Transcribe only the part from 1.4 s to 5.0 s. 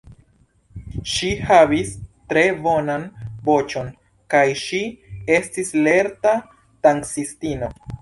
havis tre bonan voĉon kaj ŝi